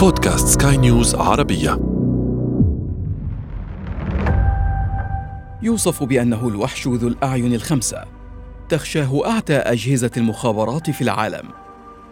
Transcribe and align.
بودكاست 0.00 0.62
سكاي 0.62 0.76
نيوز 0.76 1.14
عربية. 1.14 1.80
يوصف 5.62 6.04
بأنه 6.04 6.48
الوحش 6.48 6.88
ذو 6.88 7.08
الأعين 7.08 7.54
الخمسة. 7.54 8.04
تخشاه 8.68 9.30
أعتى 9.30 9.54
أجهزة 9.54 10.10
المخابرات 10.16 10.90
في 10.90 11.02
العالم. 11.02 11.48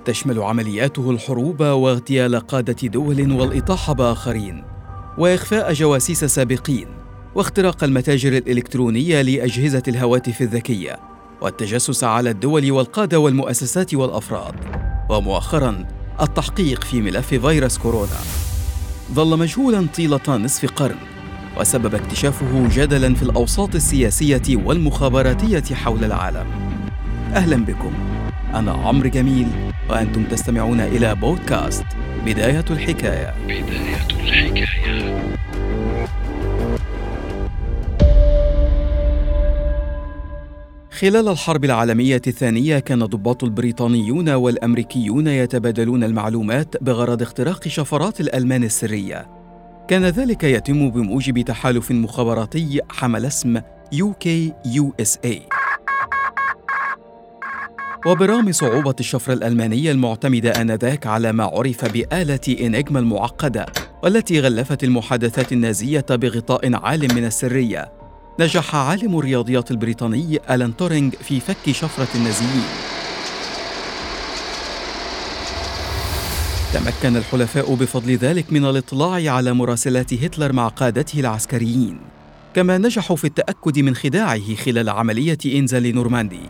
تشمل 0.04 0.42
عملياته 0.42 1.10
الحروب 1.10 1.60
واغتيال 1.60 2.36
قادة 2.36 2.88
دول 2.88 3.32
والإطاحة 3.32 3.92
بآخرين. 3.92 4.64
وإخفاء 5.18 5.72
جواسيس 5.72 6.24
سابقين. 6.24 6.88
واختراق 7.34 7.84
المتاجر 7.84 8.32
الإلكترونية 8.32 9.22
لأجهزة 9.22 9.82
الهواتف 9.88 10.42
الذكية. 10.42 10.96
والتجسس 11.40 12.04
على 12.04 12.30
الدول 12.30 12.70
والقادة 12.70 13.18
والمؤسسات 13.18 13.94
والأفراد. 13.94 14.54
ومؤخرا 15.10 15.84
التحقيق 16.20 16.84
في 16.84 17.00
ملف 17.00 17.34
فيروس 17.34 17.78
كورونا. 17.78 18.18
ظل 19.12 19.38
مجهولا 19.38 19.86
طيلة 19.96 20.20
نصف 20.28 20.70
قرن 20.72 20.96
وسبب 21.56 21.94
اكتشافه 21.94 22.68
جدلا 22.68 23.14
في 23.14 23.22
الأوساط 23.22 23.74
السياسية 23.74 24.42
والمخابراتية 24.56 25.74
حول 25.74 26.04
العالم. 26.04 26.46
أهلا 27.34 27.56
بكم. 27.56 27.92
أنا 28.54 28.72
عمرو 28.72 29.08
جميل 29.08 29.48
وأنتم 29.90 30.24
تستمعون 30.24 30.80
إلى 30.80 31.14
بودكاست 31.14 31.86
بداية 32.26 32.64
الحكاية. 32.70 33.34
بداية 33.44 34.06
الحكاية. 34.10 35.37
خلال 41.00 41.28
الحرب 41.28 41.64
العالمية 41.64 42.22
الثانية 42.26 42.78
كان 42.78 43.02
الضباط 43.02 43.44
البريطانيون 43.44 44.28
والأمريكيون 44.28 45.26
يتبادلون 45.26 46.04
المعلومات 46.04 46.82
بغرض 46.82 47.22
اختراق 47.22 47.68
شفرات 47.68 48.20
الألمان 48.20 48.64
السرية. 48.64 49.26
كان 49.88 50.04
ذلك 50.04 50.44
يتم 50.44 50.90
بموجب 50.90 51.40
تحالف 51.40 51.90
مخابراتي 51.90 52.80
حمل 52.90 53.26
اسم 53.26 53.60
UKUSA. 53.94 55.38
وبرغم 58.06 58.52
صعوبة 58.52 58.94
الشفرة 59.00 59.32
الألمانية 59.32 59.92
المعتمدة 59.92 60.50
آنذاك 60.50 61.06
على 61.06 61.32
ما 61.32 61.44
عرف 61.44 61.92
بآلة 61.92 62.56
إنجما 62.60 63.00
المعقدة 63.00 63.66
والتي 64.02 64.40
غلفت 64.40 64.84
المحادثات 64.84 65.52
النازية 65.52 66.06
بغطاء 66.10 66.74
عال 66.74 67.14
من 67.14 67.24
السرية 67.24 67.97
نجح 68.40 68.74
عالم 68.74 69.18
الرياضيات 69.18 69.70
البريطاني 69.70 70.40
ألان 70.50 70.76
تورينغ 70.76 71.10
في 71.10 71.40
فك 71.40 71.70
شفرة 71.70 72.08
النازيين. 72.14 72.64
تمكن 76.72 77.16
الحلفاء 77.16 77.74
بفضل 77.74 78.16
ذلك 78.16 78.52
من 78.52 78.64
الاطلاع 78.64 79.34
على 79.34 79.52
مراسلات 79.52 80.14
هتلر 80.14 80.52
مع 80.52 80.68
قادته 80.68 81.20
العسكريين. 81.20 81.98
كما 82.54 82.78
نجحوا 82.78 83.16
في 83.16 83.24
التأكد 83.24 83.78
من 83.78 83.94
خداعه 83.94 84.54
خلال 84.54 84.88
عملية 84.88 85.38
إنزال 85.46 85.94
نورماندي 85.94 86.42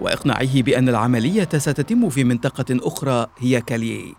وإقناعه 0.00 0.62
بأن 0.62 0.88
العملية 0.88 1.48
ستتم 1.56 2.08
في 2.08 2.24
منطقة 2.24 2.64
أخرى 2.70 3.26
هي 3.38 3.60
كاليه 3.60 4.12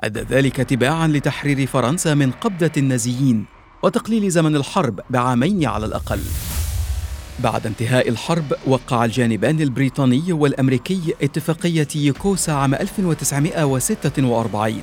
أدى 0.00 0.20
ذلك 0.20 0.56
تباعا 0.56 1.08
لتحرير 1.08 1.66
فرنسا 1.66 2.14
من 2.14 2.30
قبضة 2.30 2.72
النازيين. 2.76 3.53
وتقليل 3.84 4.30
زمن 4.30 4.56
الحرب 4.56 5.00
بعامين 5.10 5.64
على 5.64 5.86
الأقل. 5.86 6.20
بعد 7.38 7.66
انتهاء 7.66 8.08
الحرب 8.08 8.52
وقع 8.66 9.04
الجانبان 9.04 9.60
البريطاني 9.60 10.32
والأمريكي 10.32 11.14
اتفاقية 11.22 11.88
يوكوسا 11.94 12.52
عام 12.52 12.74
1946 12.74 14.82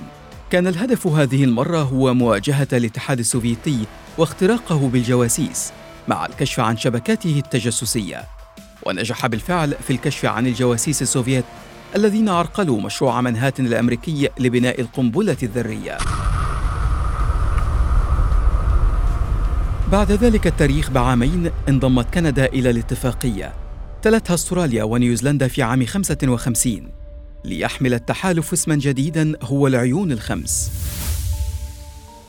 كان 0.50 0.68
الهدف 0.68 1.08
هذه 1.08 1.44
المرة 1.44 1.78
هو 1.78 2.14
مواجهة 2.14 2.68
الاتحاد 2.74 3.20
السوفيتي 3.20 3.86
واختراقه 4.18 4.90
بالجواسيس 4.90 5.72
مع 6.08 6.26
الكشف 6.26 6.60
عن 6.60 6.78
شبكاته 6.78 7.42
التجسسية. 7.46 8.24
ونجح 8.86 9.28
بالفعل 9.28 9.76
في 9.88 9.94
الكشف 9.94 10.26
عن 10.26 10.48
الجواسيس 10.48 11.02
السوفيت 11.02 11.46
الذين 11.96 12.30
عرقلوا 12.30 12.82
مشروع 12.82 13.22
منهاتن 13.22 13.66
الأمريكي 13.66 14.30
لبناء 14.40 14.82
القنبلة 14.82 15.38
الذرية. 15.44 15.98
بعد 19.92 20.12
ذلك 20.12 20.48
التاريخ 20.48 20.92
بعامين 20.92 21.52
انضمت 21.70 22.14
كندا 22.14 22.46
إلى 22.46 22.70
الاتفاقية. 22.70 23.54
تلتها 24.02 24.34
أستراليا 24.34 24.84
ونيوزيلندا 24.84 25.48
في 25.48 25.64
عام 25.64 25.86
55 25.86 26.88
ليحمل 27.46 27.94
التحالف 27.94 28.54
اسما 28.54 28.76
جديدا 28.76 29.34
هو 29.44 29.68
العيون 29.68 30.12
الخمس. 30.12 30.72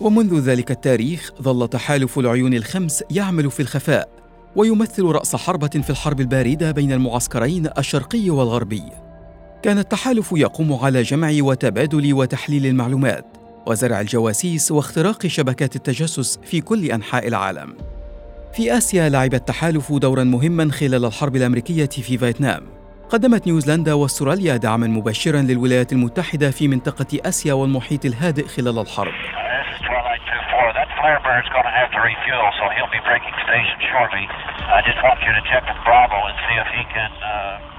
ومنذ 0.01 0.41
ذلك 0.41 0.71
التاريخ 0.71 1.31
ظل 1.43 1.69
تحالف 1.69 2.19
العيون 2.19 2.55
الخمس 2.55 3.05
يعمل 3.11 3.51
في 3.51 3.61
الخفاء 3.61 4.09
ويمثل 4.57 5.03
رأس 5.03 5.37
حربة 5.37 5.69
في 5.69 5.91
الحرب 5.91 6.21
الباردة 6.21 6.71
بين 6.71 6.93
المعسكرين 6.93 7.69
الشرقي 7.79 8.31
والغربي. 8.31 8.83
كان 9.63 9.79
التحالف 9.79 10.33
يقوم 10.37 10.73
على 10.73 11.03
جمع 11.03 11.33
وتبادل 11.41 12.15
وتحليل 12.15 12.67
المعلومات 12.67 13.42
وزرع 13.67 14.01
الجواسيس 14.01 14.73
واختراق 14.73 15.27
شبكات 15.27 15.77
التجسس 15.77 16.39
في 16.45 16.61
كل 16.61 16.85
أنحاء 16.85 17.29
العالم. 17.29 17.77
في 18.57 18.77
آسيا 18.77 19.09
لعب 19.09 19.35
التحالف 19.35 19.93
دورا 19.93 20.25
مهما 20.25 20.73
خلال 20.73 21.05
الحرب 21.05 21.37
الأمريكية 21.37 21.87
في 21.87 22.19
فيتنام. 22.19 22.67
قدمت 23.11 23.47
نيوزيلندا 23.47 23.93
واستراليا 23.93 24.57
دعما 24.57 24.87
مبشرا 24.87 25.41
للولايات 25.41 25.93
المتحدة 25.93 26.51
في 26.51 26.69
منطقة 26.69 27.29
آسيا 27.29 27.53
والمحيط 27.53 28.05
الهادئ 28.05 28.47
خلال 28.47 28.79
الحرب. 28.79 29.13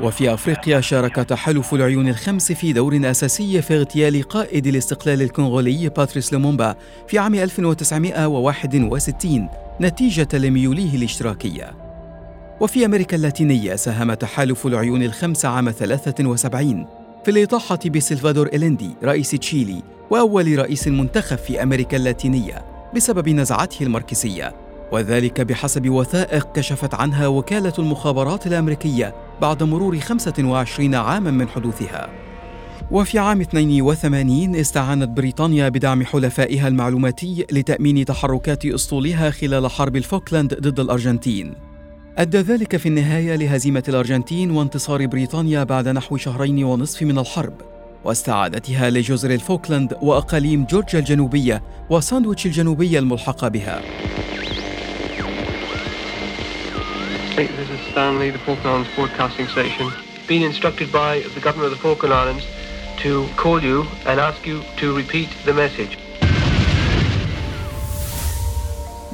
وفي 0.01 0.33
أفريقيا 0.33 0.81
شارك 0.81 1.15
تحالف 1.15 1.73
العيون 1.73 2.07
الخمس 2.07 2.51
في 2.51 2.73
دور 2.73 2.99
أساسي 3.03 3.61
في 3.61 3.77
اغتيال 3.77 4.23
قائد 4.23 4.67
الاستقلال 4.67 5.21
الكونغولي 5.21 5.89
باتريس 5.89 6.33
لومومبا 6.33 6.75
في 7.07 7.19
عام 7.19 7.35
1961 7.35 9.49
نتيجة 9.81 10.27
لميوليه 10.33 10.95
الاشتراكية. 10.95 11.71
وفي 12.59 12.85
أمريكا 12.85 13.17
اللاتينية 13.17 13.75
ساهم 13.75 14.13
تحالف 14.13 14.67
العيون 14.67 15.03
الخمس 15.03 15.45
عام 15.45 15.71
73 15.71 16.87
في 17.25 17.31
الإطاحة 17.31 17.79
بسلفادور 17.85 18.47
إليندي 18.47 18.95
رئيس 19.03 19.31
تشيلي 19.31 19.83
وأول 20.09 20.59
رئيس 20.59 20.87
منتخب 20.87 21.37
في 21.37 21.63
أمريكا 21.63 21.97
اللاتينية 21.97 22.65
بسبب 22.95 23.29
نزعته 23.29 23.83
الماركسية 23.83 24.53
وذلك 24.93 25.41
بحسب 25.41 25.89
وثائق 25.89 26.51
كشفت 26.51 26.93
عنها 26.93 27.27
وكالة 27.27 27.73
المخابرات 27.79 28.47
الأمريكية 28.47 29.15
بعد 29.41 29.63
مرور 29.63 29.99
25 29.99 30.95
عاما 30.95 31.31
من 31.31 31.47
حدوثها. 31.47 32.09
وفي 32.91 33.19
عام 33.19 33.41
82 33.41 34.55
استعانت 34.55 35.09
بريطانيا 35.09 35.69
بدعم 35.69 36.05
حلفائها 36.05 36.67
المعلوماتي 36.67 37.45
لتأمين 37.51 38.05
تحركات 38.05 38.65
أسطولها 38.65 39.29
خلال 39.29 39.71
حرب 39.71 39.95
الفوكلاند 39.95 40.53
ضد 40.53 40.79
الأرجنتين. 40.79 41.53
أدى 42.17 42.37
ذلك 42.37 42.77
في 42.77 42.89
النهاية 42.89 43.35
لهزيمة 43.35 43.83
الأرجنتين 43.87 44.51
وانتصار 44.51 45.05
بريطانيا 45.05 45.63
بعد 45.63 45.87
نحو 45.87 46.17
شهرين 46.17 46.63
ونصف 46.63 47.03
من 47.03 47.19
الحرب 47.19 47.53
واستعادتها 48.05 48.89
لجزر 48.89 49.31
الفوكلاند 49.31 49.97
وأقاليم 50.01 50.65
جورجيا 50.65 50.99
الجنوبية 50.99 51.63
وساندويتش 51.89 52.45
الجنوبية 52.45 52.99
الملحقة 52.99 53.47
بها. 53.47 53.81
This 57.35 57.69
is 57.75 57.81
Stanley, 57.91 58.29
the 58.29 58.37
Falklands 58.37 58.87
Broadcasting 58.95 59.47
Station. 59.47 59.87
Been 60.27 60.43
instructed 60.43 60.91
by 60.91 61.13
the 61.33 61.41
governor 61.41 61.65
of 61.65 61.71
the 61.71 61.81
Falkland 61.85 62.13
Islands 62.13 62.45
to 63.03 63.27
call 63.35 63.59
you 63.59 63.87
and 64.05 64.19
ask 64.19 64.45
you 64.45 64.61
to 64.77 64.95
repeat 64.95 65.29
the 65.45 65.53
message. 65.53 65.97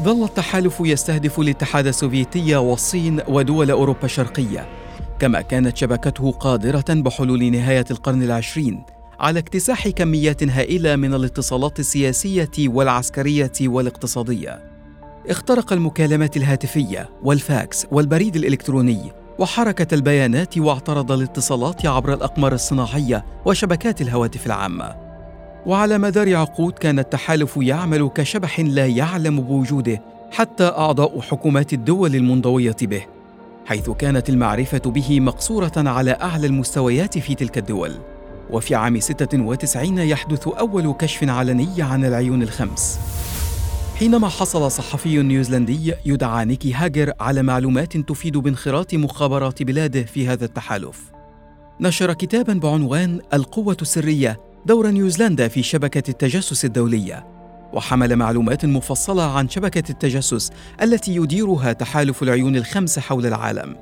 ظل 0.03 0.23
التحالف 0.23 0.79
يستهدف 0.79 1.39
الاتحاد 1.39 1.87
السوفيتي 1.87 2.55
والصين 2.55 3.21
ودول 3.27 3.71
أوروبا 3.71 4.05
الشرقية 4.05 4.67
كما 5.19 5.41
كانت 5.41 5.77
شبكته 5.77 6.31
قادرة 6.31 6.85
بحلول 6.89 7.51
نهاية 7.51 7.85
القرن 7.91 8.23
العشرين 8.23 8.83
على 9.19 9.39
اكتساح 9.39 9.87
كميات 9.87 10.43
هائلة 10.43 10.95
من 10.95 11.13
الاتصالات 11.13 11.79
السياسية 11.79 12.51
والعسكرية 12.59 13.51
والاقتصادية. 13.61 14.68
اخترق 15.27 15.73
المكالمات 15.73 16.37
الهاتفية 16.37 17.09
والفاكس 17.23 17.87
والبريد 17.91 18.35
الإلكتروني 18.35 19.11
وحركة 19.39 19.95
البيانات 19.95 20.57
واعترض 20.57 21.11
الاتصالات 21.11 21.85
عبر 21.85 22.13
الأقمار 22.13 22.53
الصناعية 22.53 23.25
وشبكات 23.45 24.01
الهواتف 24.01 24.45
العامة. 24.45 24.95
وعلى 25.65 25.97
مدار 25.97 26.35
عقود 26.35 26.73
كان 26.73 26.99
التحالف 26.99 27.57
يعمل 27.61 28.09
كشبح 28.15 28.59
لا 28.59 28.87
يعلم 28.87 29.41
بوجوده 29.41 30.01
حتى 30.31 30.63
أعضاء 30.63 31.21
حكومات 31.21 31.73
الدول 31.73 32.15
المنضوية 32.15 32.75
به. 32.81 33.05
حيث 33.65 33.89
كانت 33.89 34.29
المعرفة 34.29 34.81
به 34.85 35.19
مقصورة 35.19 35.71
على 35.77 36.11
أعلى 36.11 36.47
المستويات 36.47 37.17
في 37.17 37.35
تلك 37.35 37.57
الدول 37.57 37.91
وفي 38.49 38.75
عام 38.75 38.99
96 38.99 39.97
يحدث 39.97 40.47
أول 40.47 40.93
كشف 40.93 41.29
علني 41.29 41.81
عن 41.81 42.05
العيون 42.05 42.41
الخمس 42.43 42.99
حينما 43.99 44.27
حصل 44.27 44.71
صحفي 44.71 45.21
نيوزيلندي 45.21 45.93
يدعى 46.05 46.45
نيكي 46.45 46.73
هاجر 46.73 47.13
على 47.19 47.43
معلومات 47.43 47.97
تفيد 47.97 48.37
بانخراط 48.37 48.93
مخابرات 48.93 49.63
بلاده 49.63 50.03
في 50.03 50.27
هذا 50.27 50.45
التحالف. 50.45 51.11
نشر 51.81 52.13
كتابا 52.13 52.53
بعنوان 52.53 53.21
القوة 53.33 53.77
السرية 53.81 54.39
دور 54.65 54.87
نيوزيلندا 54.87 55.47
في 55.47 55.63
شبكة 55.63 56.09
التجسس 56.09 56.65
الدولية 56.65 57.27
وحمل 57.73 58.15
معلومات 58.15 58.65
مفصلة 58.65 59.23
عن 59.23 59.49
شبكة 59.49 59.91
التجسس 59.91 60.51
التي 60.81 61.15
يديرها 61.15 61.73
تحالف 61.73 62.23
العيون 62.23 62.55
الخمس 62.55 62.99
حول 62.99 63.25
العالم. 63.25 63.75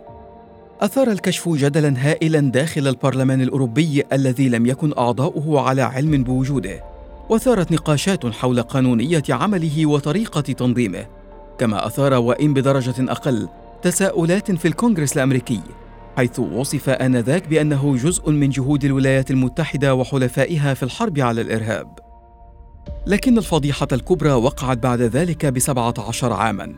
أثار 0.81 1.11
الكشف 1.11 1.49
جدلا 1.49 1.93
هائلا 1.97 2.39
داخل 2.39 2.87
البرلمان 2.87 3.41
الأوروبي 3.41 4.03
الذي 4.13 4.49
لم 4.49 4.65
يكن 4.65 4.93
أعضاؤه 4.97 5.61
على 5.61 5.81
علم 5.81 6.23
بوجوده. 6.23 6.96
وثارت 7.29 7.71
نقاشات 7.71 8.25
حول 8.25 8.61
قانونية 8.61 9.23
عمله 9.29 9.85
وطريقة 9.85 10.41
تنظيمه 10.41 11.05
كما 11.57 11.87
أثار 11.87 12.13
وإن 12.13 12.53
بدرجة 12.53 13.11
أقل 13.11 13.49
تساؤلات 13.81 14.51
في 14.51 14.67
الكونغرس 14.67 15.13
الأمريكي 15.17 15.61
حيث 16.17 16.39
وصف 16.39 16.89
آنذاك 16.89 17.47
بأنه 17.47 17.95
جزء 17.95 18.31
من 18.31 18.49
جهود 18.49 18.85
الولايات 18.85 19.31
المتحدة 19.31 19.95
وحلفائها 19.95 20.73
في 20.73 20.83
الحرب 20.83 21.19
على 21.19 21.41
الإرهاب. 21.41 21.99
لكن 23.07 23.37
الفضيحة 23.37 23.87
الكبرى 23.91 24.31
وقعت 24.31 24.77
بعد 24.77 25.01
ذلك 25.01 25.45
بسبعة 25.45 25.93
عشر 25.97 26.33
عاماً. 26.33 26.75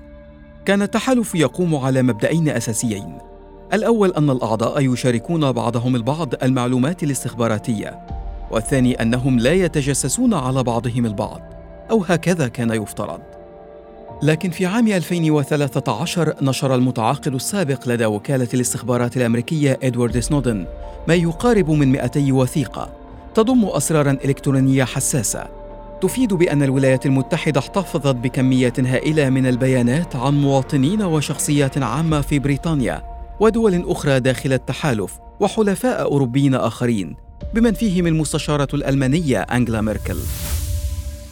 كان 0.65 0.81
التحالف 0.81 1.35
يقوم 1.35 1.75
على 1.75 2.01
مبدأين 2.01 2.49
أساسيين. 2.49 3.17
الأول 3.73 4.11
أن 4.11 4.29
الأعضاء 4.29 4.93
يشاركون 4.93 5.51
بعضهم 5.51 5.95
البعض 5.95 6.43
المعلومات 6.43 7.03
الاستخباراتية 7.03 8.18
والثاني 8.51 9.01
أنهم 9.01 9.39
لا 9.39 9.53
يتجسسون 9.53 10.33
على 10.33 10.63
بعضهم 10.63 11.05
البعض 11.05 11.41
أو 11.91 12.03
هكذا 12.03 12.47
كان 12.47 12.69
يفترض. 12.69 13.19
لكن 14.23 14.49
في 14.49 14.65
عام 14.65 14.87
2013 14.87 16.35
نشر 16.41 16.75
المتعاقد 16.75 17.33
السابق 17.33 17.89
لدى 17.89 18.05
وكالة 18.05 18.47
الاستخبارات 18.53 19.17
الأمريكية 19.17 19.79
إدوارد 19.83 20.19
سنودن 20.19 20.65
ما 21.07 21.13
يقارب 21.13 21.71
من 21.71 21.91
200 21.91 22.31
وثيقة 22.31 22.89
تضم 23.35 23.65
أسرارا 23.65 24.11
إلكترونية 24.11 24.83
حساسة. 24.83 25.47
تفيد 26.01 26.33
بأن 26.33 26.63
الولايات 26.63 27.05
المتحدة 27.05 27.59
احتفظت 27.59 28.15
بكمية 28.15 28.73
هائلة 28.79 29.29
من 29.29 29.45
البيانات 29.45 30.15
عن 30.15 30.41
مواطنين 30.41 31.01
وشخصيات 31.01 31.77
عامة 31.77 32.21
في 32.21 32.39
بريطانيا 32.39 33.01
ودول 33.39 33.83
أخرى 33.87 34.19
داخل 34.19 34.53
التحالف 34.53 35.19
وحلفاء 35.39 36.01
أوروبيين 36.01 36.55
آخرين. 36.55 37.28
بمن 37.53 37.73
فيهم 37.73 38.07
المستشارة 38.07 38.67
الألمانية 38.73 39.39
أنجلا 39.39 39.81
ميركل. 39.81 40.17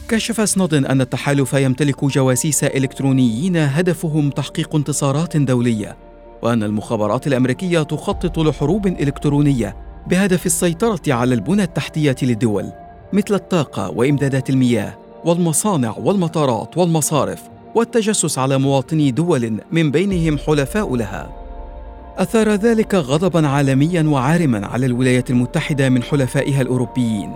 كشف 0.08 0.48
سنودن 0.48 0.86
أن 0.86 1.00
التحالف 1.00 1.52
يمتلك 1.52 2.04
جواسيس 2.04 2.64
إلكترونيين 2.64 3.56
هدفهم 3.56 4.30
تحقيق 4.30 4.76
انتصارات 4.76 5.36
دولية 5.36 5.96
وأن 6.42 6.62
المخابرات 6.62 7.26
الأمريكية 7.26 7.82
تخطط 7.82 8.38
لحروب 8.38 8.86
إلكترونية 8.86 9.76
بهدف 10.06 10.46
السيطرة 10.46 11.00
على 11.08 11.34
البنى 11.34 11.62
التحتية 11.62 12.16
للدول 12.22 12.72
مثل 13.12 13.34
الطاقة 13.34 13.90
وإمدادات 13.90 14.50
المياه 14.50 14.98
والمصانع 15.24 15.94
والمطارات 15.98 16.78
والمصارف 16.78 17.42
والتجسس 17.74 18.38
على 18.38 18.58
مواطني 18.58 19.10
دول 19.10 19.60
من 19.72 19.90
بينهم 19.90 20.38
حلفاء 20.38 20.96
لها. 20.96 21.47
أثار 22.18 22.54
ذلك 22.54 22.94
غضبا 22.94 23.48
عالميا 23.48 24.02
وعارما 24.02 24.66
على 24.66 24.86
الولايات 24.86 25.30
المتحدة 25.30 25.88
من 25.88 26.02
حلفائها 26.02 26.62
الأوروبيين. 26.62 27.34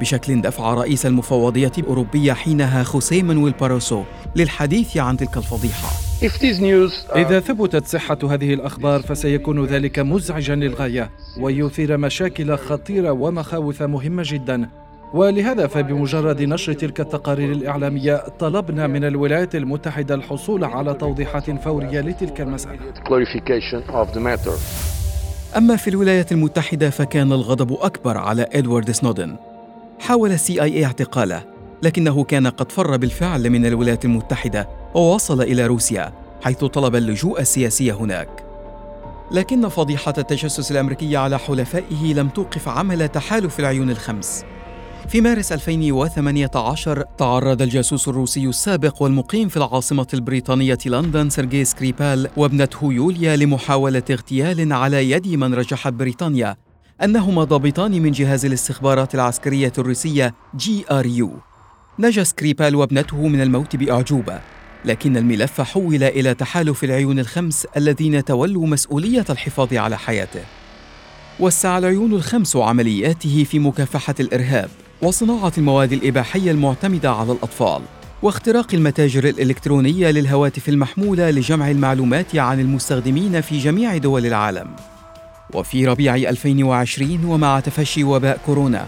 بشكل 0.00 0.40
دفع 0.40 0.74
رئيس 0.74 1.06
المفوضية 1.06 1.72
الأوروبية 1.78 2.32
حينها 2.32 2.82
خوسيه 2.82 3.22
مانويل 3.22 3.54
باروسو 3.60 4.02
للحديث 4.36 4.96
عن 4.96 5.16
تلك 5.16 5.36
الفضيحة. 5.36 5.88
إذا 7.16 7.40
ثبتت 7.40 7.86
صحة 7.86 8.18
هذه 8.22 8.54
الأخبار 8.54 9.02
فسيكون 9.02 9.64
ذلك 9.64 9.98
مزعجا 9.98 10.54
للغاية 10.54 11.10
ويثير 11.40 11.96
مشاكل 11.96 12.56
خطيرة 12.56 13.10
ومخاوف 13.12 13.82
مهمة 13.82 14.22
جدا. 14.26 14.68
ولهذا 15.14 15.66
فبمجرد 15.66 16.42
نشر 16.42 16.72
تلك 16.72 17.00
التقارير 17.00 17.52
الإعلامية 17.52 18.24
طلبنا 18.38 18.86
من 18.86 19.04
الولايات 19.04 19.54
المتحدة 19.54 20.14
الحصول 20.14 20.64
على 20.64 20.94
توضيحات 20.94 21.50
فورية 21.50 22.00
لتلك 22.00 22.40
المسألة. 22.40 22.78
أما 25.56 25.76
في 25.76 25.90
الولايات 25.90 26.32
المتحدة 26.32 26.90
فكان 26.90 27.32
الغضب 27.32 27.72
أكبر 27.80 28.18
على 28.18 28.46
إدوارد 28.52 28.90
سنودن. 28.90 29.36
حاول 30.00 30.32
ال 30.32 30.62
CIA 30.62 30.84
اعتقاله 30.84 31.42
لكنه 31.82 32.24
كان 32.24 32.46
قد 32.46 32.72
فر 32.72 32.96
بالفعل 32.96 33.50
من 33.50 33.66
الولايات 33.66 34.04
المتحدة 34.04 34.68
ووصل 34.94 35.42
إلى 35.42 35.66
روسيا 35.66 36.12
حيث 36.42 36.64
طلب 36.64 36.96
اللجوء 36.96 37.40
السياسي 37.40 37.92
هناك. 37.92 38.44
لكن 39.30 39.68
فضيحة 39.68 40.14
التجسس 40.18 40.72
الأمريكي 40.72 41.16
على 41.16 41.38
حلفائه 41.38 42.14
لم 42.14 42.28
توقف 42.28 42.68
عمل 42.68 43.08
تحالف 43.08 43.60
العيون 43.60 43.90
الخمس. 43.90 44.44
في 45.08 45.20
مارس 45.20 45.52
2018 45.52 47.04
تعرض 47.18 47.62
الجاسوس 47.62 48.08
الروسي 48.08 48.46
السابق 48.46 49.02
والمقيم 49.02 49.48
في 49.48 49.56
العاصمة 49.56 50.06
البريطانية 50.14 50.78
لندن 50.86 51.30
سيرجي 51.30 51.64
سكريبال 51.64 52.28
وابنته 52.36 52.92
يوليا 52.92 53.36
لمحاولة 53.36 54.02
اغتيال 54.10 54.72
على 54.72 55.10
يد 55.10 55.28
من 55.28 55.54
رجحت 55.54 55.92
بريطانيا. 55.92 56.56
أنهما 57.02 57.44
ضابطان 57.44 58.02
من 58.02 58.10
جهاز 58.10 58.44
الاستخبارات 58.44 59.14
العسكرية 59.14 59.72
الروسية 59.78 60.34
GRU. 60.56 61.32
نجا 61.98 62.24
سكريبال 62.24 62.76
وابنته 62.76 63.28
من 63.28 63.40
الموت 63.40 63.76
بأعجوبة 63.76 64.40
لكن 64.84 65.16
الملف 65.16 65.60
حول 65.60 66.02
إلى 66.02 66.34
تحالف 66.34 66.84
العيون 66.84 67.18
الخمس 67.18 67.66
الذين 67.76 68.24
تولوا 68.24 68.66
مسؤولية 68.66 69.24
الحفاظ 69.30 69.74
على 69.74 69.98
حياته. 69.98 70.42
وسع 71.40 71.78
العيون 71.78 72.12
الخمس 72.12 72.56
عملياته 72.56 73.44
في 73.44 73.58
مكافحة 73.58 74.14
الإرهاب. 74.20 74.70
وصناعة 75.02 75.52
المواد 75.58 75.92
الإباحية 75.92 76.50
المعتمدة 76.50 77.10
على 77.10 77.32
الأطفال 77.32 77.82
واختراق 78.22 78.74
المتاجر 78.74 79.24
الإلكترونية 79.24 80.10
للهواتف 80.10 80.68
المحمولة 80.68 81.30
لجمع 81.30 81.70
المعلومات 81.70 82.36
عن 82.36 82.60
المستخدمين 82.60 83.40
في 83.40 83.58
جميع 83.58 83.96
دول 83.96 84.26
العالم. 84.26 84.68
وفي 85.54 85.86
ربيع 85.86 86.14
2020 86.14 87.24
ومع 87.24 87.60
تفشي 87.60 88.04
وباء 88.04 88.40
كورونا، 88.46 88.86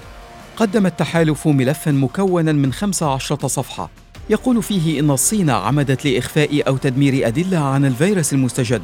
قدم 0.57 0.87
التحالف 0.87 1.49
ملفا 1.49 1.91
مكونا 1.91 2.53
من 2.53 2.73
15 2.73 3.49
صفحة 3.49 3.91
يقول 4.31 4.63
فيه 4.63 5.01
إن 5.01 5.11
الصين 5.11 5.51
عمدت 5.51 6.05
لإخفاء 6.05 6.69
أو 6.69 6.77
تدمير 6.77 7.29
أدلة 7.29 7.59
عن 7.59 7.85
الفيروس 7.85 8.33
المستجد 8.33 8.83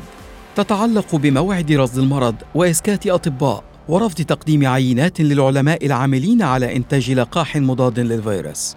تتعلق 0.57 1.16
بموعد 1.16 1.73
رصد 1.73 1.99
المرض 1.99 2.35
وإسكات 2.54 3.07
أطباء 3.07 3.70
ورفض 3.90 4.14
تقديم 4.14 4.66
عينات 4.66 5.20
للعلماء 5.20 5.87
العاملين 5.87 6.42
على 6.42 6.76
إنتاج 6.76 7.11
لقاح 7.11 7.56
مضاد 7.56 8.00
للفيروس. 8.00 8.76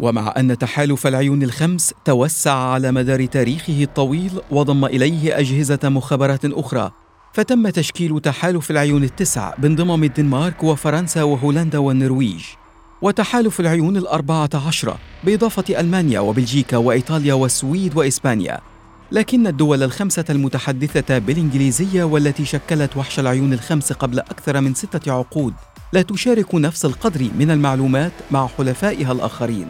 ومع 0.00 0.34
أن 0.36 0.58
تحالف 0.58 1.06
العيون 1.06 1.42
الخمس 1.42 1.94
توسع 2.04 2.52
على 2.52 2.92
مدار 2.92 3.26
تاريخه 3.26 3.82
الطويل 3.82 4.30
وضم 4.50 4.84
إليه 4.84 5.38
أجهزة 5.38 5.78
مخابرات 5.84 6.44
أخرى، 6.44 6.90
فتم 7.32 7.68
تشكيل 7.68 8.20
تحالف 8.20 8.70
العيون 8.70 9.04
التسع 9.04 9.54
بانضمام 9.58 10.04
الدنمارك 10.04 10.64
وفرنسا 10.64 11.22
وهولندا 11.22 11.78
والنرويج، 11.78 12.44
وتحالف 13.02 13.60
العيون 13.60 13.96
الأربعة 13.96 14.50
عشرة 14.66 14.98
بإضافة 15.24 15.80
ألمانيا 15.80 16.20
وبلجيكا 16.20 16.76
وإيطاليا 16.76 17.34
والسويد 17.34 17.96
وإسبانيا، 17.96 18.60
لكن 19.12 19.46
الدول 19.46 19.82
الخمسة 19.82 20.24
المتحدثة 20.30 21.18
بالإنجليزية 21.18 22.04
والتي 22.04 22.44
شكلت 22.44 22.96
وحش 22.96 23.20
العيون 23.20 23.52
الخمس 23.52 23.92
قبل 23.92 24.18
أكثر 24.18 24.60
من 24.60 24.74
ستة 24.74 25.12
عقود 25.12 25.54
لا 25.92 26.02
تشارك 26.02 26.54
نفس 26.54 26.84
القدر 26.84 27.28
من 27.38 27.50
المعلومات 27.50 28.12
مع 28.30 28.46
حلفائها 28.46 29.12
الآخرين. 29.12 29.66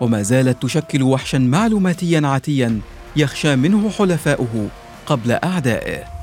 وما 0.00 0.22
زالت 0.22 0.62
تشكل 0.62 1.02
وحشا 1.02 1.36
معلوماتيا 1.36 2.26
عاتيا 2.26 2.80
يخشى 3.16 3.56
منه 3.56 3.90
حلفاؤه 3.90 4.68
قبل 5.06 5.32
أعدائه. 5.32 6.19